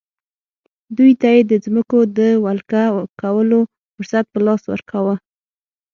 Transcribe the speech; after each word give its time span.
دوی 0.97 1.11
ته 1.21 1.27
یې 1.35 1.41
د 1.51 1.53
ځمکو 1.65 1.99
د 2.17 2.19
ولکه 2.45 2.83
کولو 3.21 3.59
فرصت 3.93 4.25
په 4.33 4.39
لاس 4.45 4.61
ورکاوه. 4.71 5.15